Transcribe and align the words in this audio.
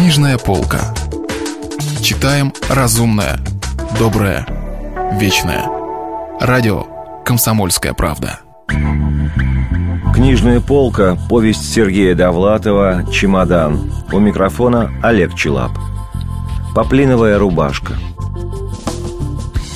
Книжная 0.00 0.38
полка. 0.38 0.94
Читаем 2.00 2.54
разумное, 2.70 3.38
доброе, 3.98 4.46
вечное. 5.20 5.66
Радио 6.40 6.86
«Комсомольская 7.22 7.92
правда». 7.92 8.40
Книжная 10.14 10.60
полка. 10.60 11.18
Повесть 11.28 11.70
Сергея 11.70 12.14
Довлатова 12.14 13.04
«Чемодан». 13.12 13.92
У 14.10 14.18
микрофона 14.18 14.90
Олег 15.02 15.34
Челап. 15.34 15.72
Поплиновая 16.74 17.38
рубашка– 17.38 17.92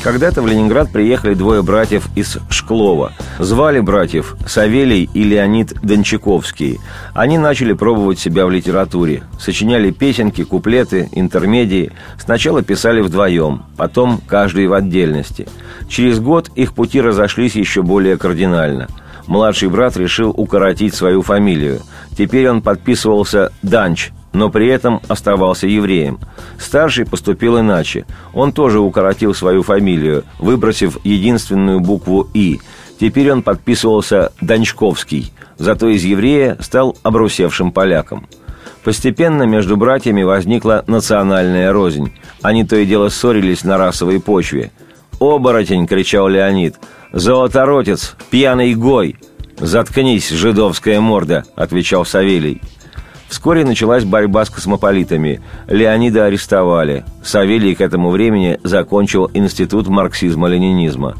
когда-то 0.04 0.42
в 0.42 0.46
Ленинград 0.46 0.92
приехали 0.92 1.32
двое 1.32 1.62
братьев 1.62 2.10
из 2.14 2.36
Шклова. 2.50 3.14
Звали 3.38 3.80
братьев 3.80 4.36
Савелий 4.46 5.08
и 5.12 5.24
Леонид 5.24 5.74
Дончаковский. 5.82 6.80
Они 7.14 7.38
начали 7.38 7.72
пробовать 7.72 8.18
себя 8.18 8.46
в 8.46 8.50
литературе. 8.50 9.22
Сочиняли 9.38 9.90
песенки, 9.90 10.44
куплеты, 10.44 11.08
интермедии. 11.12 11.92
Сначала 12.18 12.62
писали 12.62 13.00
вдвоем, 13.00 13.64
потом 13.76 14.20
каждый 14.26 14.66
в 14.66 14.72
отдельности. 14.72 15.48
Через 15.88 16.20
год 16.20 16.50
их 16.54 16.72
пути 16.74 17.00
разошлись 17.00 17.54
еще 17.54 17.82
более 17.82 18.16
кардинально– 18.16 18.88
младший 19.26 19.68
брат 19.68 19.96
решил 19.96 20.30
укоротить 20.30 20.94
свою 20.94 21.22
фамилию. 21.22 21.80
Теперь 22.16 22.48
он 22.48 22.62
подписывался 22.62 23.52
«Данч», 23.62 24.10
но 24.32 24.50
при 24.50 24.68
этом 24.68 25.00
оставался 25.08 25.66
евреем. 25.66 26.18
Старший 26.58 27.06
поступил 27.06 27.60
иначе. 27.60 28.04
Он 28.32 28.52
тоже 28.52 28.80
укоротил 28.80 29.34
свою 29.34 29.62
фамилию, 29.62 30.24
выбросив 30.38 30.98
единственную 31.04 31.80
букву 31.80 32.28
«И». 32.34 32.60
Теперь 32.98 33.30
он 33.32 33.42
подписывался 33.42 34.32
«Дончковский», 34.40 35.32
зато 35.58 35.88
из 35.88 36.04
еврея 36.04 36.56
стал 36.60 36.96
обрусевшим 37.02 37.72
поляком. 37.72 38.26
Постепенно 38.84 39.44
между 39.44 39.76
братьями 39.76 40.22
возникла 40.22 40.84
национальная 40.86 41.72
рознь. 41.72 42.12
Они 42.42 42.64
то 42.64 42.76
и 42.76 42.84
дело 42.84 43.08
ссорились 43.08 43.64
на 43.64 43.78
расовой 43.78 44.20
почве. 44.20 44.72
«Оборотень!»– 45.20 45.86
кричал 45.88 46.28
Леонид. 46.28 46.76
«Золоторотец! 47.12 48.14
Пьяный 48.30 48.74
гой!» 48.74 49.16
«Заткнись, 49.56 50.30
жидовская 50.30 51.00
морда!»– 51.00 51.44
отвечал 51.56 52.04
Савелий. 52.04 52.60
Вскоре 53.34 53.64
началась 53.64 54.04
борьба 54.04 54.44
с 54.44 54.48
космополитами. 54.48 55.40
Леонида 55.66 56.26
арестовали. 56.26 57.04
Савелий 57.24 57.74
к 57.74 57.80
этому 57.80 58.10
времени 58.10 58.60
закончил 58.62 59.28
Институт 59.34 59.88
марксизма-ленинизма. 59.88 61.16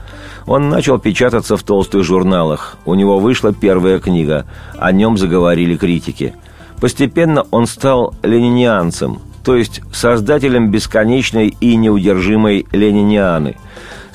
Он 0.46 0.68
начал 0.68 1.00
печататься 1.00 1.56
в 1.56 1.64
толстых 1.64 2.04
журналах. 2.04 2.76
У 2.84 2.94
него 2.94 3.18
вышла 3.18 3.52
первая 3.52 3.98
книга. 3.98 4.46
О 4.78 4.92
нем 4.92 5.18
заговорили 5.18 5.76
критики. 5.76 6.36
Постепенно 6.80 7.46
он 7.50 7.66
стал 7.66 8.14
ленинианцем, 8.22 9.18
то 9.44 9.56
есть 9.56 9.80
создателем 9.92 10.70
бесконечной 10.70 11.48
и 11.60 11.74
неудержимой 11.74 12.64
ленинианы– 12.70 13.56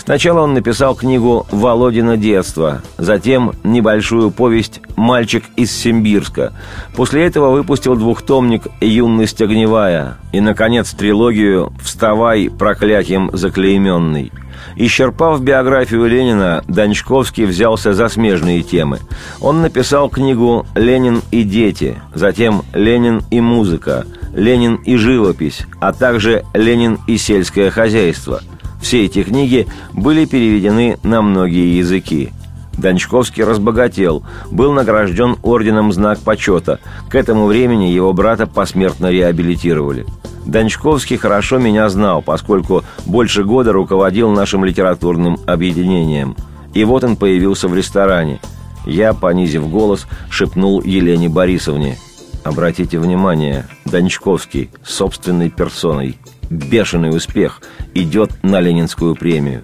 Сначала 0.09 0.39
он 0.39 0.55
написал 0.55 0.95
книгу 0.95 1.45
«Володина 1.52 2.17
детство», 2.17 2.81
затем 2.97 3.52
небольшую 3.63 4.31
повесть 4.31 4.81
«Мальчик 4.95 5.43
из 5.55 5.71
Симбирска». 5.71 6.51
После 6.95 7.27
этого 7.27 7.51
выпустил 7.51 7.95
двухтомник 7.95 8.63
«Юность 8.81 9.39
огневая» 9.39 10.17
и, 10.31 10.41
наконец, 10.41 10.89
трилогию 10.93 11.71
«Вставай, 11.83 12.49
проклятием 12.49 13.29
заклейменный». 13.33 14.31
Исчерпав 14.77 15.43
биографию 15.43 16.07
Ленина, 16.07 16.63
Дончковский 16.67 17.45
взялся 17.45 17.94
за 17.94 18.09
смежные 18.09 18.63
темы. 18.63 18.97
Он 19.41 19.61
написал 19.61 20.09
книгу 20.09 20.66
«Ленин 20.73 21.21
и 21.29 21.44
дети», 21.44 22.01
затем 22.16 22.63
«Ленин 22.73 23.21
и 23.29 23.41
музыка», 23.41 24.07
«Ленин 24.33 24.77
и 24.77 24.95
живопись», 24.95 25.67
а 25.79 25.94
также 25.94 26.45
«Ленин 26.55 26.97
и 27.05 27.16
сельское 27.17 27.69
хозяйство», 27.69 28.41
все 28.81 29.05
эти 29.05 29.23
книги 29.23 29.67
были 29.94 30.25
переведены 30.25 30.97
на 31.03 31.22
многие 31.22 31.78
языки. 31.78 32.31
Дончковский 32.78 33.44
разбогател, 33.44 34.23
был 34.51 34.72
награжден 34.72 35.35
орденом 35.44 35.91
«Знак 35.91 36.19
почета». 36.19 36.79
К 37.09 37.16
этому 37.16 37.45
времени 37.45 37.85
его 37.85 38.13
брата 38.13 38.47
посмертно 38.47 39.07
реабилитировали. 39.07 40.06
Дончковский 40.45 41.17
хорошо 41.17 41.57
меня 41.57 41.90
знал, 41.90 42.22
поскольку 42.22 42.84
больше 43.06 43.44
года 43.44 43.73
руководил 43.73 44.31
нашим 44.31 44.63
литературным 44.63 45.38
объединением. 45.46 46.35
И 46.73 46.85
вот 46.85 47.03
он 47.03 47.17
появился 47.17 47.67
в 47.67 47.75
ресторане. 47.75 48.40
Я, 48.85 49.13
понизив 49.13 49.69
голос, 49.69 50.07
шепнул 50.29 50.81
Елене 50.81 51.28
Борисовне. 51.28 51.97
«Обратите 52.46 52.97
внимание, 52.97 53.67
Дончковский, 53.85 54.69
собственной 54.84 55.50
персоной, 55.50 56.17
бешеный 56.49 57.15
успех, 57.15 57.61
идет 57.93 58.31
на 58.43 58.59
Ленинскую 58.59 59.15
премию. 59.15 59.63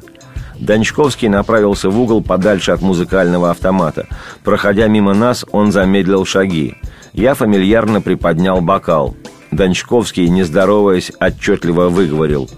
Дончковский 0.59 1.28
направился 1.28 1.90
в 1.90 2.00
угол 2.00 2.22
подальше 2.22 2.72
от 2.72 2.81
музыкального 2.81 3.51
автомата. 3.51 4.07
Проходя 4.44 4.88
мимо 4.88 5.13
нас, 5.13 5.46
он 5.51 5.72
замедлил 5.72 6.25
шаги. 6.25 6.75
Я 7.13 7.34
фамильярно 7.34 8.01
приподнял 8.01 8.62
бокал. 8.62 9.16
Дончковский, 9.51 10.28
не 10.29 10.44
здороваясь, 10.44 11.12
отчетливо 11.19 11.90
выговорил. 11.90 12.50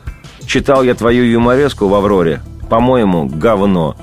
«Читал 0.45 0.83
я 0.83 0.95
твою 0.95 1.25
юмореску 1.25 1.88
в 1.88 1.94
«Авроре». 1.94 2.41
По-моему, 2.69 3.27
говно». 3.27 3.95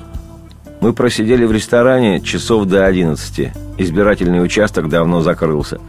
Мы 0.81 0.93
просидели 0.93 1.45
в 1.45 1.51
ресторане 1.51 2.21
часов 2.21 2.65
до 2.65 2.85
одиннадцати. 2.85 3.53
Избирательный 3.77 4.43
участок 4.43 4.89
давно 4.89 5.21
закрылся. 5.21 5.79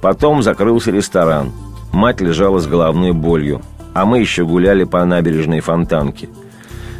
Потом 0.00 0.42
закрылся 0.42 0.92
ресторан. 0.92 1.52
Мать 1.92 2.20
лежала 2.20 2.60
с 2.60 2.66
головной 2.66 3.12
болью 3.12 3.62
а 3.96 4.04
мы 4.04 4.20
еще 4.20 4.44
гуляли 4.44 4.84
по 4.84 5.02
набережной 5.06 5.60
Фонтанки. 5.60 6.28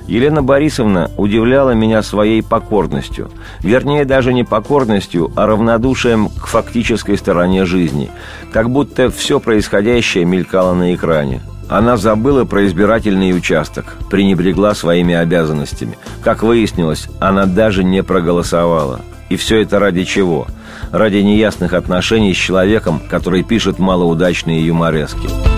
Елена 0.07 0.43
Борисовна 0.43 1.11
удивляла 1.19 1.73
меня 1.73 2.03
своей 2.03 2.43
покорностью. 2.43 3.31
Вернее, 3.61 4.07
даже 4.07 4.33
не 4.33 4.45
покорностью, 4.45 5.31
а 5.37 5.47
равнодушием 5.47 6.31
к 6.31 6.47
фактической 6.47 7.19
стороне 7.19 7.67
жизни. 7.67 8.09
Как 8.51 8.71
будто 8.71 9.11
все 9.11 9.41
происходящее 9.41 10.25
мелькало 10.25 10.73
на 10.73 10.95
экране. 10.95 11.43
Она 11.69 11.99
забыла 11.99 12.45
про 12.45 12.65
избирательный 12.65 13.37
участок, 13.37 13.99
пренебрегла 14.09 14.75
своими 14.75 15.15
обязанностями. 15.15 15.99
Как 16.23 16.43
выяснилось, 16.43 17.09
она 17.21 17.45
даже 17.45 17.85
не 17.85 18.03
проголосовала. 18.03 19.03
И 19.29 19.37
все 19.37 19.61
это 19.61 19.81
ради 19.81 20.05
чего? 20.05 20.47
Ради 20.93 21.19
неясных 21.19 21.75
отношений 21.75 22.33
с 22.33 22.39
человеком, 22.39 23.03
который 23.11 23.43
пишет 23.43 23.79
малоудачные 23.79 24.65
юморески. 24.65 25.56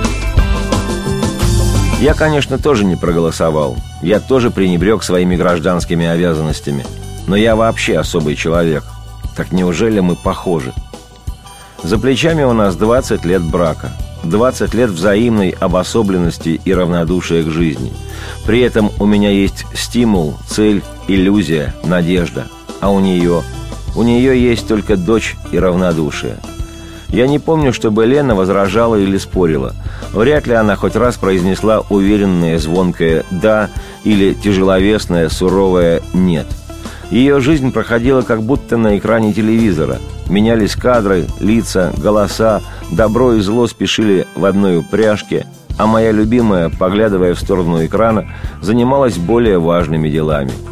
Я, 2.01 2.15
конечно, 2.15 2.59
тоже 2.59 2.85
не 2.85 2.95
проголосовал. 2.95 3.77
Я 4.03 4.21
тоже 4.21 4.53
пренебрег 4.53 5.03
своими 5.03 5.35
гражданскими 5.35 6.07
обязанностями. 6.07 6.87
Но 7.27 7.35
я 7.35 7.57
вообще 7.57 7.99
особый 7.99 8.37
человек. 8.37 8.85
Так 9.37 9.51
неужели 9.51 9.99
мы 9.99 10.15
похожи? 10.15 10.73
За 11.83 11.99
плечами 11.99 12.45
у 12.45 12.53
нас 12.53 12.77
20 12.77 13.25
лет 13.25 13.43
брака. 13.43 13.91
20 14.23 14.75
лет 14.75 14.91
взаимной 14.91 15.51
обособленности 15.51 16.61
и 16.65 16.73
равнодушия 16.73 17.43
к 17.43 17.51
жизни. 17.51 17.93
При 18.47 18.61
этом 18.61 18.93
у 19.01 19.07
меня 19.07 19.31
есть 19.31 19.67
стимул, 19.75 20.37
цель, 20.49 20.85
иллюзия, 21.09 21.75
надежда. 21.83 22.47
А 22.81 22.93
у 22.93 23.01
нее? 23.01 23.43
У 23.97 24.05
нее 24.05 24.41
есть 24.41 24.69
только 24.69 24.97
дочь 24.97 25.35
и 25.51 25.59
равнодушие– 25.59 26.37
я 27.11 27.27
не 27.27 27.39
помню, 27.39 27.73
чтобы 27.73 28.07
Лена 28.07 28.35
возражала 28.35 28.97
или 28.97 29.17
спорила. 29.19 29.75
Вряд 30.13 30.47
ли 30.47 30.55
она 30.55 30.77
хоть 30.77 30.97
раз 30.97 31.17
произнесла 31.17 31.83
уверенное 31.91 32.59
звонкое 32.59 33.25
«да» 33.31 33.71
или 34.05 34.35
тяжеловесное 34.35 35.29
суровое 35.29 36.03
«нет». 36.13 36.47
Ее 37.11 37.41
жизнь 37.41 37.73
проходила 37.73 38.21
как 38.21 38.43
будто 38.43 38.77
на 38.77 38.99
экране 38.99 39.33
телевизора. 39.33 39.99
Менялись 40.29 40.77
кадры, 40.77 41.27
лица, 41.41 41.93
голоса, 41.97 42.61
добро 42.91 43.35
и 43.35 43.41
зло 43.41 43.67
спешили 43.67 44.27
в 44.35 44.45
одной 44.45 44.79
упряжке, 44.79 45.47
а 45.79 45.87
моя 45.87 46.13
любимая, 46.13 46.69
поглядывая 46.69 47.35
в 47.35 47.41
сторону 47.41 47.85
экрана, 47.85 48.27
занималась 48.61 49.17
более 49.17 49.59
важными 49.59 50.11
делами– 50.11 50.53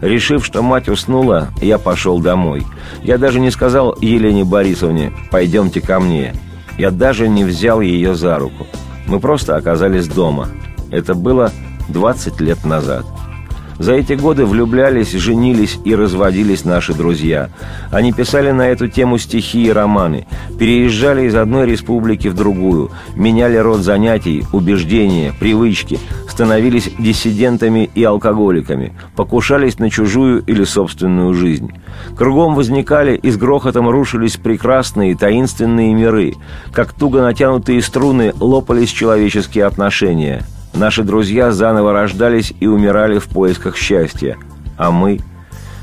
Решив, 0.00 0.44
что 0.44 0.62
мать 0.62 0.88
уснула, 0.88 1.48
я 1.60 1.78
пошел 1.78 2.20
домой. 2.20 2.64
Я 3.02 3.18
даже 3.18 3.40
не 3.40 3.50
сказал 3.50 3.96
Елене 4.00 4.44
Борисовне 4.44 5.12
«пойдемте 5.30 5.80
ко 5.80 5.98
мне». 5.98 6.34
Я 6.78 6.92
даже 6.92 7.28
не 7.28 7.42
взял 7.42 7.80
ее 7.80 8.14
за 8.14 8.38
руку. 8.38 8.66
Мы 9.08 9.18
просто 9.18 9.56
оказались 9.56 10.06
дома. 10.06 10.48
Это 10.92 11.14
было 11.14 11.50
20 11.88 12.40
лет 12.40 12.64
назад. 12.64 13.04
За 13.78 13.92
эти 13.92 14.14
годы 14.14 14.44
влюблялись, 14.44 15.12
женились 15.12 15.78
и 15.84 15.94
разводились 15.94 16.64
наши 16.64 16.94
друзья. 16.94 17.50
Они 17.92 18.12
писали 18.12 18.50
на 18.50 18.68
эту 18.68 18.88
тему 18.88 19.18
стихи 19.18 19.64
и 19.66 19.70
романы, 19.72 20.26
переезжали 20.58 21.26
из 21.26 21.36
одной 21.36 21.66
республики 21.66 22.26
в 22.28 22.34
другую, 22.34 22.90
меняли 23.14 23.56
род 23.56 23.80
занятий, 23.80 24.44
убеждения, 24.52 25.32
привычки, 25.38 26.00
становились 26.28 26.90
диссидентами 26.98 27.88
и 27.94 28.02
алкоголиками, 28.02 28.92
покушались 29.14 29.78
на 29.78 29.90
чужую 29.90 30.42
или 30.44 30.64
собственную 30.64 31.34
жизнь. 31.34 31.72
Кругом 32.16 32.56
возникали 32.56 33.16
и 33.16 33.30
с 33.30 33.36
грохотом 33.36 33.88
рушились 33.88 34.36
прекрасные 34.36 35.16
таинственные 35.16 35.94
миры, 35.94 36.34
как 36.72 36.92
туго 36.92 37.22
натянутые 37.22 37.80
струны 37.82 38.32
лопались 38.40 38.90
человеческие 38.90 39.66
отношения– 39.66 40.44
Наши 40.78 41.02
друзья 41.02 41.50
заново 41.50 41.92
рождались 41.92 42.52
и 42.60 42.68
умирали 42.68 43.18
в 43.18 43.26
поисках 43.26 43.76
счастья. 43.76 44.38
А 44.76 44.92
мы? 44.92 45.18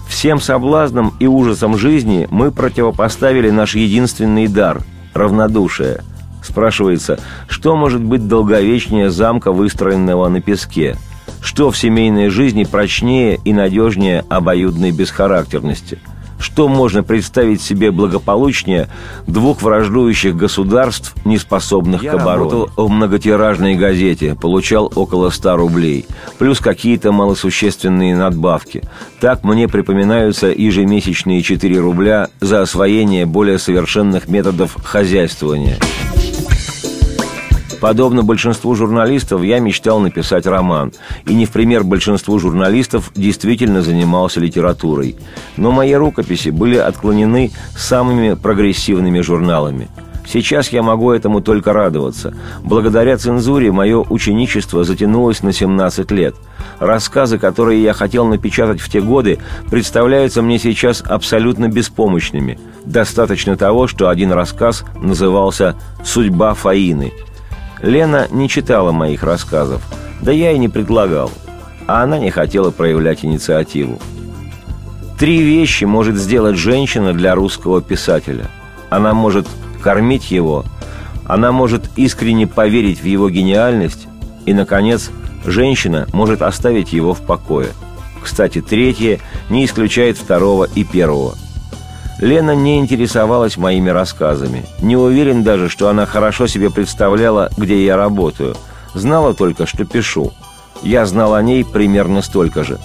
Всем 0.07 0.39
соблазнам 0.39 1.13
и 1.19 1.27
ужасам 1.27 1.77
жизни 1.77 2.29
мы 2.31 2.49
противопоставили 2.49 3.49
наш 3.49 3.75
единственный 3.75 4.47
дар– 4.47 4.83
равнодушие. 5.13 6.01
Спрашивается, 6.41 7.19
что 7.49 7.75
может 7.75 8.01
быть 8.01 8.29
долговечнее 8.29 9.09
замка, 9.09 9.51
выстроенного 9.51 10.29
на 10.29 10.39
песке? 10.39 10.95
Что 11.41 11.71
в 11.71 11.77
семейной 11.77 12.29
жизни 12.29 12.63
прочнее 12.63 13.37
и 13.43 13.51
надежнее 13.51 14.23
обоюдной 14.29 14.91
бесхарактерности– 14.91 15.99
что 16.39 16.67
можно 16.67 17.03
представить 17.03 17.61
себе 17.61 17.91
благополучнее 17.91 18.89
двух 19.27 19.61
враждующих 19.61 20.35
государств, 20.35 21.13
не 21.25 21.37
способных 21.37 22.03
Я 22.03 22.11
к 22.11 22.13
обороне? 22.15 22.51
работал 22.51 22.85
в 22.87 22.89
многотиражной 22.89 23.75
газете, 23.75 24.35
получал 24.39 24.91
около 24.95 25.29
100 25.29 25.57
рублей, 25.57 26.05
плюс 26.37 26.59
какие-то 26.59 27.11
малосущественные 27.11 28.15
надбавки. 28.15 28.83
Так 29.19 29.43
мне 29.43 29.67
припоминаются 29.67 30.47
ежемесячные 30.47 31.41
4 31.41 31.79
рубля 31.79 32.29
за 32.39 32.61
освоение 32.61 33.25
более 33.25 33.59
совершенных 33.59 34.27
методов 34.27 34.75
хозяйствования. 34.83 35.77
Подобно 37.85 38.23
большинству 38.23 38.73
журналистов, 38.73 39.43
я 39.43 39.59
мечтал 39.59 39.99
написать 39.99 40.47
роман. 40.47 40.91
И 41.27 41.35
не 41.35 41.45
в 41.45 41.51
пример 41.51 41.83
большинству 41.83 42.39
журналистов 42.39 43.11
действительно 43.13 43.83
занимался 43.83 44.39
литературой. 44.39 45.15
Но 45.55 45.71
мои 45.71 45.93
рукописи 45.93 46.49
были 46.49 46.77
отклонены 46.77 47.51
самыми 47.77 48.33
прогрессивными 48.33 49.19
журналами. 49.19 49.87
Сейчас 50.27 50.69
я 50.69 50.81
могу 50.81 51.11
этому 51.11 51.41
только 51.41 51.73
радоваться. 51.73 52.33
Благодаря 52.63 53.19
цензуре 53.19 53.71
мое 53.71 53.99
ученичество 53.99 54.83
затянулось 54.83 55.43
на 55.43 55.53
17 55.53 56.09
лет. 56.09 56.33
Рассказы, 56.79 57.37
которые 57.37 57.83
я 57.83 57.93
хотел 57.93 58.25
напечатать 58.25 58.81
в 58.81 58.89
те 58.89 58.99
годы, 58.99 59.37
представляются 59.69 60.41
мне 60.41 60.57
сейчас 60.57 61.03
абсолютно 61.05 61.67
беспомощными. 61.67 62.57
Достаточно 62.83 63.55
того, 63.55 63.85
что 63.85 64.09
один 64.09 64.31
рассказ 64.31 64.83
назывался 64.99 65.75
«Судьба 66.03 66.55
Фаины», 66.55 67.13
Лена 67.81 68.27
не 68.31 68.49
читала 68.49 68.91
моих 68.91 69.23
рассказов, 69.23 69.81
да 70.21 70.31
я 70.31 70.51
и 70.51 70.57
не 70.57 70.69
предлагал, 70.69 71.31
а 71.87 72.03
она 72.03 72.17
не 72.17 72.31
хотела 72.31 72.71
проявлять 72.71 73.25
инициативу. 73.25 73.99
Три 75.19 75.41
вещи 75.41 75.85
может 75.85 76.15
сделать 76.15 76.57
женщина 76.57 77.13
для 77.13 77.35
русского 77.35 77.81
писателя. 77.81 78.49
Она 78.89 79.13
может 79.13 79.47
кормить 79.81 80.31
его, 80.31 80.65
она 81.25 81.51
может 81.51 81.89
искренне 81.95 82.47
поверить 82.47 83.01
в 83.01 83.05
его 83.05 83.29
гениальность, 83.29 84.07
и, 84.45 84.53
наконец, 84.53 85.11
женщина 85.45 86.07
может 86.13 86.41
оставить 86.41 86.93
его 86.93 87.13
в 87.13 87.21
покое. 87.21 87.69
Кстати, 88.21 88.61
третье 88.61 89.19
не 89.49 89.65
исключает 89.65 90.17
второго 90.17 90.67
и 90.75 90.83
первого– 90.83 91.35
Лена 92.19 92.55
не 92.55 92.79
интересовалась 92.79 93.57
моими 93.57 93.89
рассказами. 93.89 94.65
Не 94.81 94.95
уверен 94.95 95.43
даже, 95.43 95.67
что 95.67 95.89
она 95.89 96.05
хорошо 96.05 96.47
себе 96.47 96.69
представляла, 96.69 97.49
где 97.57 97.83
я 97.85 97.97
работаю. 97.97 98.55
Знала 98.93 99.33
только, 99.33 99.65
что 99.65 99.83
пишу. 99.83 100.31
Я 100.81 101.05
знал 101.05 101.33
о 101.33 101.41
ней 101.41 101.65
примерно 101.65 102.21
столько 102.21 102.63
же. 102.63 102.79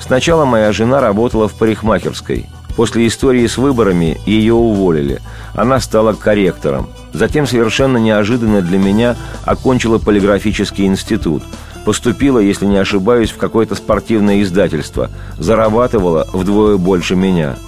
Сначала 0.00 0.46
моя 0.46 0.72
жена 0.72 1.00
работала 1.00 1.46
в 1.46 1.54
парикмахерской. 1.54 2.46
После 2.74 3.06
истории 3.06 3.46
с 3.46 3.58
выборами 3.58 4.18
ее 4.24 4.54
уволили. 4.54 5.20
Она 5.54 5.78
стала 5.80 6.14
корректором. 6.14 6.88
Затем 7.12 7.46
совершенно 7.46 7.98
неожиданно 7.98 8.62
для 8.62 8.78
меня 8.78 9.16
окончила 9.44 9.98
полиграфический 9.98 10.86
институт. 10.86 11.42
Поступила, 11.84 12.38
если 12.38 12.64
не 12.64 12.78
ошибаюсь, 12.78 13.30
в 13.30 13.36
какое-то 13.36 13.74
спортивное 13.74 14.40
издательство. 14.42 15.10
Зарабатывала 15.36 16.26
вдвое 16.32 16.78
больше 16.78 17.14
меня– 17.14 17.56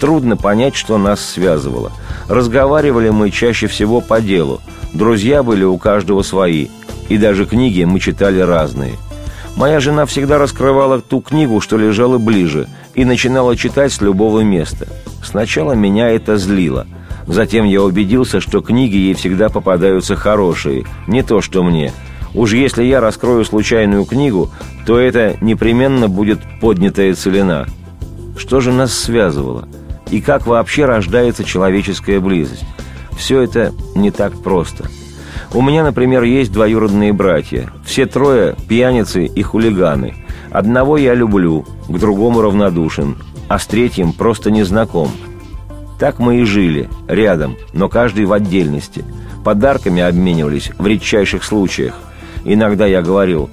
Трудно 0.00 0.36
понять, 0.36 0.76
что 0.76 0.96
нас 0.98 1.20
связывало. 1.24 1.92
Разговаривали 2.28 3.10
мы 3.10 3.30
чаще 3.30 3.66
всего 3.66 4.00
по 4.00 4.20
делу. 4.20 4.60
Друзья 4.92 5.42
были 5.42 5.64
у 5.64 5.76
каждого 5.76 6.22
свои. 6.22 6.68
И 7.08 7.18
даже 7.18 7.46
книги 7.46 7.84
мы 7.84 8.00
читали 8.00 8.38
разные. 8.40 8.94
Моя 9.56 9.80
жена 9.80 10.06
всегда 10.06 10.38
раскрывала 10.38 11.00
ту 11.00 11.20
книгу, 11.20 11.60
что 11.60 11.76
лежала 11.76 12.18
ближе, 12.18 12.68
и 12.94 13.04
начинала 13.04 13.56
читать 13.56 13.92
с 13.92 14.00
любого 14.00 14.40
места. 14.40 14.86
Сначала 15.24 15.72
меня 15.72 16.10
это 16.10 16.36
злило. 16.36 16.86
Затем 17.26 17.64
я 17.64 17.82
убедился, 17.82 18.40
что 18.40 18.60
книги 18.60 18.96
ей 18.96 19.14
всегда 19.14 19.48
попадаются 19.48 20.14
хорошие, 20.14 20.86
не 21.08 21.22
то 21.22 21.40
что 21.40 21.64
мне. 21.64 21.92
Уж 22.34 22.52
если 22.52 22.84
я 22.84 23.00
раскрою 23.00 23.44
случайную 23.44 24.04
книгу, 24.04 24.50
то 24.86 24.98
это 24.98 25.36
непременно 25.40 26.08
будет 26.08 26.38
поднятая 26.60 27.14
целина. 27.14 27.66
Что 28.36 28.60
же 28.60 28.72
нас 28.72 28.94
связывало? 28.94 29.68
И 30.10 30.20
как 30.20 30.46
вообще 30.46 30.84
рождается 30.84 31.44
человеческая 31.44 32.20
близость. 32.20 32.64
Все 33.16 33.40
это 33.40 33.72
не 33.94 34.10
так 34.10 34.32
просто. 34.42 34.88
У 35.52 35.62
меня, 35.62 35.82
например, 35.82 36.22
есть 36.22 36.52
двоюродные 36.52 37.12
братья. 37.12 37.70
Все 37.84 38.06
трое– 38.06 38.54
пьяницы 38.68 39.24
и 39.24 39.42
хулиганы. 39.42 40.14
Одного 40.50 40.96
я 40.96 41.14
люблю, 41.14 41.66
к 41.88 41.98
другому 41.98 42.42
равнодушен, 42.42 43.16
а 43.48 43.58
с 43.58 43.66
третьим 43.66 44.12
просто 44.12 44.50
не 44.50 44.62
знаком. 44.62 45.10
Так 45.98 46.18
мы 46.18 46.40
и 46.40 46.44
жили, 46.44 46.88
рядом, 47.08 47.56
но 47.72 47.88
каждый 47.88 48.24
в 48.24 48.32
отдельности. 48.32 49.04
Подарками 49.44 50.02
обменивались 50.02 50.70
в 50.78 50.86
редчайших 50.86 51.42
случаях. 51.42 51.94
Иногда 52.44 52.86
я 52.86 53.02
говорил, 53.02 53.50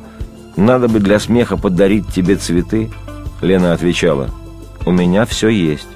надо 0.55 0.87
бы 0.87 0.99
для 0.99 1.19
смеха 1.19 1.57
подарить 1.57 2.07
тебе 2.13 2.35
цветы. 2.35 2.91
Лена 3.41 3.73
отвечала, 3.73 4.29
у 4.85 4.91
меня 4.91 5.25
все 5.25 5.49
есть. 5.49 5.87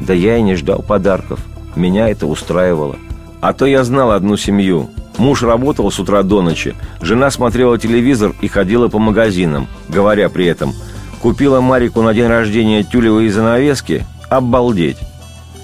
Да 0.00 0.14
я 0.14 0.38
и 0.38 0.42
не 0.42 0.54
ждал 0.56 0.82
подарков. 0.82 1.40
Меня 1.76 2.08
это 2.08 2.26
устраивало. 2.26 2.96
А 3.40 3.52
то 3.52 3.66
я 3.66 3.84
знал 3.84 4.10
одну 4.10 4.36
семью. 4.36 4.90
Муж 5.18 5.42
работал 5.42 5.90
с 5.90 5.98
утра 5.98 6.22
до 6.22 6.40
ночи, 6.40 6.74
жена 7.00 7.30
смотрела 7.30 7.78
телевизор 7.78 8.34
и 8.40 8.48
ходила 8.48 8.88
по 8.88 8.98
магазинам, 8.98 9.68
говоря 9.88 10.30
при 10.30 10.46
этом 10.46 10.72
«Купила 11.20 11.60
Марику 11.60 12.00
на 12.00 12.14
день 12.14 12.28
рождения 12.28 12.82
тюлевые 12.82 13.30
занавески? 13.30 14.06
Обалдеть!» 14.30 14.96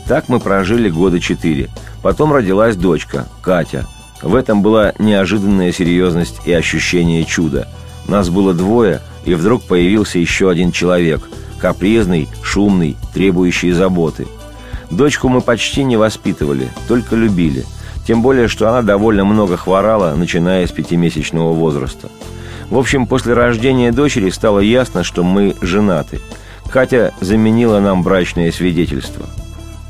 Так 0.06 0.28
мы 0.28 0.40
прожили 0.40 0.90
года 0.90 1.20
четыре. 1.20 1.70
Потом 2.02 2.32
родилась 2.32 2.76
дочка, 2.76 3.26
Катя. 3.40 3.86
В 4.22 4.34
этом 4.34 4.62
была 4.62 4.92
неожиданная 4.98 5.72
серьезность 5.72 6.40
и 6.44 6.52
ощущение 6.52 7.24
чуда. 7.24 7.66
Нас 8.06 8.28
было 8.28 8.52
двое, 8.52 9.00
и 9.24 9.34
вдруг 9.34 9.62
появился 9.62 10.18
еще 10.18 10.50
один 10.50 10.70
человек– 10.70 11.22
капризный, 11.60 12.28
шумный, 12.42 12.96
требующий 13.14 13.72
заботы. 13.72 14.26
Дочку 14.90 15.28
мы 15.28 15.40
почти 15.40 15.84
не 15.84 15.96
воспитывали, 15.96 16.68
только 16.88 17.16
любили. 17.16 17.64
Тем 18.06 18.22
более, 18.22 18.46
что 18.46 18.68
она 18.68 18.82
довольно 18.82 19.24
много 19.24 19.56
хворала, 19.56 20.14
начиная 20.14 20.66
с 20.66 20.70
пятимесячного 20.70 21.52
возраста. 21.52 22.08
В 22.70 22.78
общем, 22.78 23.06
после 23.06 23.34
рождения 23.34 23.92
дочери 23.92 24.30
стало 24.30 24.60
ясно, 24.60 25.02
что 25.02 25.22
мы 25.24 25.56
женаты. 25.60 26.20
Катя 26.70 27.12
заменила 27.20 27.80
нам 27.80 28.02
брачное 28.02 28.52
свидетельство. 28.52 29.26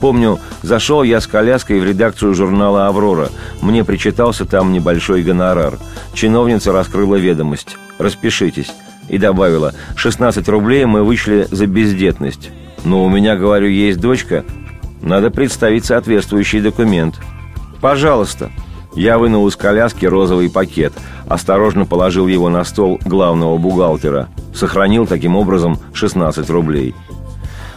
Помню, 0.00 0.38
зашел 0.62 1.02
я 1.02 1.20
с 1.20 1.26
коляской 1.26 1.80
в 1.80 1.84
редакцию 1.84 2.34
журнала 2.34 2.86
«Аврора». 2.86 3.30
Мне 3.62 3.82
причитался 3.82 4.44
там 4.44 4.72
небольшой 4.72 5.22
гонорар. 5.22 5.78
Чиновница 6.12 6.72
раскрыла 6.72 7.16
ведомость. 7.16 7.76
«Распишитесь». 7.98 8.72
И 9.08 9.18
добавила, 9.18 9.72
16 9.94 10.48
рублей 10.48 10.84
мы 10.84 11.04
вышли 11.04 11.46
за 11.50 11.66
бездетность. 11.66 12.50
Но 12.84 13.04
у 13.04 13.08
меня, 13.08 13.36
говорю, 13.36 13.68
есть 13.68 14.00
дочка. 14.00 14.44
Надо 15.02 15.30
представить 15.30 15.84
соответствующий 15.84 16.60
документ. 16.60 17.16
Пожалуйста. 17.80 18.50
Я 18.94 19.18
вынул 19.18 19.46
из 19.46 19.56
коляски 19.56 20.06
розовый 20.06 20.50
пакет, 20.50 20.94
осторожно 21.28 21.84
положил 21.84 22.26
его 22.28 22.48
на 22.48 22.64
стол 22.64 22.98
главного 23.04 23.58
бухгалтера. 23.58 24.28
Сохранил 24.54 25.06
таким 25.06 25.36
образом 25.36 25.78
16 25.92 26.48
рублей. 26.48 26.94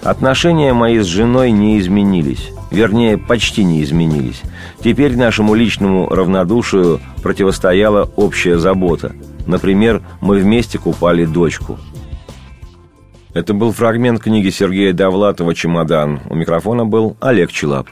Отношения 0.01 0.71
мои 0.71 1.00
с 1.00 1.05
женой 1.05 1.51
не 1.51 1.77
изменились. 1.77 2.51
Вернее, 2.71 3.17
почти 3.17 3.65
не 3.65 3.83
изменились. 3.83 4.41
Теперь 4.81 5.17
нашему 5.17 5.55
личному 5.55 6.07
равнодушию 6.07 7.01
противостояла 7.21 8.09
общая 8.15 8.57
забота– 8.57 9.12
Например, 9.50 10.03
мы 10.22 10.38
вместе 10.38 10.77
купали 10.77 11.25
дочку. 11.25 11.79
Это 13.34 13.56
был 13.56 13.72
фрагмент 13.72 14.22
книги 14.22 14.51
Сергея 14.51 14.94
Довлатова 14.94 15.56
«Чемодан». 15.56 16.22
У 16.29 16.36
микрофона 16.36 16.86
был 16.86 17.18
Олег 17.20 17.51
Челап. 17.51 17.88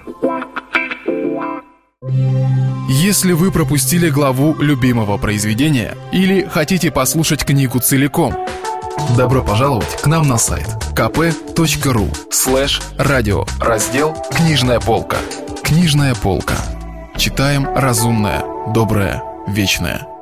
Если 2.88 3.32
вы 3.32 3.52
пропустили 3.52 4.10
главу 4.10 4.56
любимого 4.60 5.18
произведения 5.18 5.96
или 6.12 6.44
хотите 6.44 6.92
послушать 6.92 7.44
книгу 7.44 7.80
целиком, 7.80 8.36
добро 9.18 9.42
пожаловать 9.42 10.00
к 10.00 10.06
нам 10.06 10.28
на 10.28 10.38
сайт 10.38 10.68
kp.ru 10.96 12.08
слэш 12.32 12.82
радио 13.00 13.46
раздел 13.60 14.16
«Книжная 14.36 14.80
полка». 14.80 15.18
Книжная 15.64 16.14
полка. 16.14 16.58
Читаем 17.18 17.68
разумное, 17.76 18.44
доброе, 18.74 19.24
вечное. 19.48 20.16